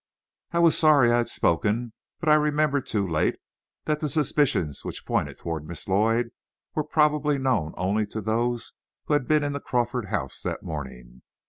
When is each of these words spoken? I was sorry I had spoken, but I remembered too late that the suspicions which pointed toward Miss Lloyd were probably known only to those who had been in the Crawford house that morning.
I 0.51 0.57
was 0.57 0.75
sorry 0.75 1.11
I 1.11 1.17
had 1.17 1.29
spoken, 1.29 1.93
but 2.19 2.27
I 2.27 2.33
remembered 2.33 2.87
too 2.87 3.07
late 3.07 3.35
that 3.85 3.99
the 3.99 4.09
suspicions 4.09 4.83
which 4.83 5.05
pointed 5.05 5.37
toward 5.37 5.67
Miss 5.67 5.87
Lloyd 5.87 6.31
were 6.73 6.83
probably 6.83 7.37
known 7.37 7.75
only 7.77 8.07
to 8.07 8.19
those 8.21 8.73
who 9.05 9.13
had 9.13 9.27
been 9.27 9.43
in 9.43 9.53
the 9.53 9.59
Crawford 9.59 10.07
house 10.07 10.41
that 10.41 10.63
morning. 10.63 11.21